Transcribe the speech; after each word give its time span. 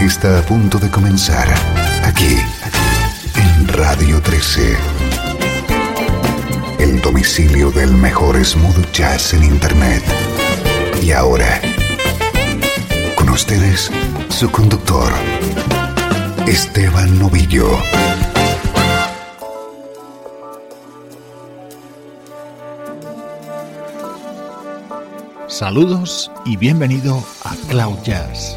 Está 0.00 0.38
a 0.38 0.42
punto 0.42 0.78
de 0.78 0.90
comenzar 0.90 1.48
aquí 2.04 2.36
en 3.34 3.68
Radio 3.68 4.20
13. 4.22 4.76
El 6.78 7.00
domicilio 7.00 7.70
del 7.70 7.92
mejor 7.92 8.42
smooth 8.44 8.92
jazz 8.92 9.34
en 9.34 9.44
Internet. 9.44 10.02
Y 11.02 11.10
ahora, 11.10 11.60
con 13.16 13.28
ustedes, 13.30 13.90
su 14.28 14.50
conductor, 14.50 15.12
Esteban 16.46 17.18
Novillo. 17.18 17.68
Saludos 25.48 26.30
y 26.44 26.56
bienvenido 26.56 27.24
a 27.42 27.56
Cloud 27.68 27.98
Jazz. 28.04 28.56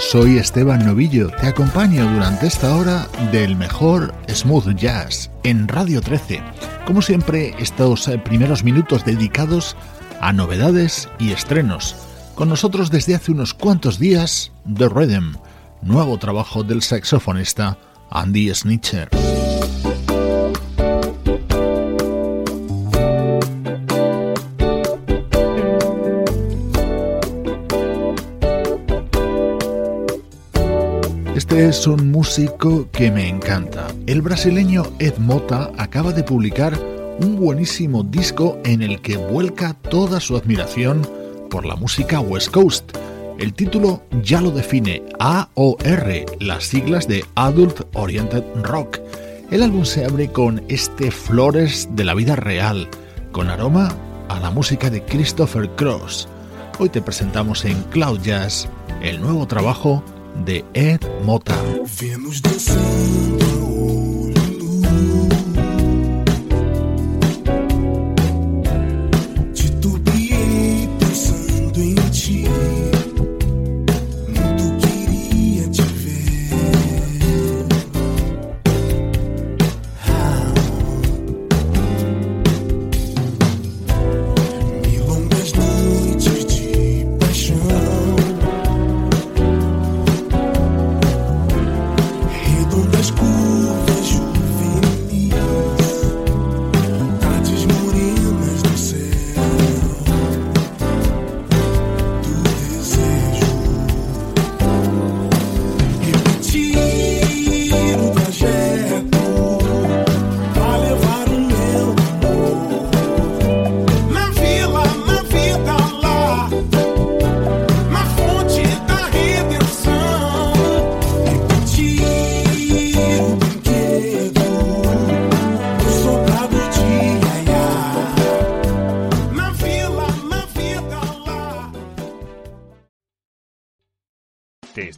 Soy 0.00 0.38
Esteban 0.38 0.84
Novillo, 0.86 1.28
te 1.28 1.48
acompaño 1.48 2.10
durante 2.10 2.46
esta 2.46 2.74
hora 2.74 3.06
del 3.30 3.54
mejor 3.54 4.14
smooth 4.28 4.74
jazz 4.74 5.30
en 5.44 5.68
Radio 5.68 6.00
13. 6.00 6.42
Como 6.86 7.02
siempre, 7.02 7.54
estos 7.58 8.10
primeros 8.24 8.64
minutos 8.64 9.04
dedicados 9.04 9.76
a 10.20 10.32
novedades 10.32 11.08
y 11.18 11.32
estrenos. 11.32 11.94
Con 12.34 12.48
nosotros 12.48 12.90
desde 12.90 13.14
hace 13.14 13.30
unos 13.30 13.52
cuantos 13.52 13.98
días, 13.98 14.52
The 14.74 14.88
Rhythm, 14.88 15.36
nuevo 15.82 16.18
trabajo 16.18 16.64
del 16.64 16.80
saxofonista 16.80 17.76
Andy 18.10 18.52
Snitcher. 18.54 19.19
Este 31.50 31.66
es 31.66 31.86
un 31.88 32.12
músico 32.12 32.88
que 32.92 33.10
me 33.10 33.28
encanta. 33.28 33.88
El 34.06 34.22
brasileño 34.22 34.84
Ed 35.00 35.18
Mota 35.18 35.72
acaba 35.78 36.12
de 36.12 36.22
publicar 36.22 36.78
un 37.18 37.34
buenísimo 37.34 38.04
disco 38.04 38.60
en 38.64 38.82
el 38.82 39.00
que 39.00 39.16
vuelca 39.16 39.74
toda 39.74 40.20
su 40.20 40.36
admiración 40.36 41.04
por 41.50 41.66
la 41.66 41.74
música 41.74 42.20
West 42.20 42.52
Coast. 42.52 42.96
El 43.40 43.52
título 43.52 44.04
ya 44.22 44.40
lo 44.40 44.52
define 44.52 45.02
AOR, 45.18 46.24
las 46.38 46.62
siglas 46.62 47.08
de 47.08 47.24
Adult 47.34 47.80
Oriented 47.94 48.44
Rock. 48.62 49.00
El 49.50 49.64
álbum 49.64 49.84
se 49.84 50.04
abre 50.04 50.30
con 50.30 50.62
este 50.68 51.10
Flores 51.10 51.88
de 51.96 52.04
la 52.04 52.14
vida 52.14 52.36
real, 52.36 52.86
con 53.32 53.50
aroma 53.50 53.92
a 54.28 54.38
la 54.38 54.52
música 54.52 54.88
de 54.88 55.02
Christopher 55.02 55.68
Cross. 55.70 56.28
Hoy 56.78 56.90
te 56.90 57.02
presentamos 57.02 57.64
en 57.64 57.82
Cloud 57.90 58.20
Jazz 58.20 58.68
el 59.02 59.20
nuevo 59.20 59.48
trabajo 59.48 60.04
de 60.44 60.64
Ed 60.74 61.00
Mota. 61.24 61.56
¿Te 62.42 63.39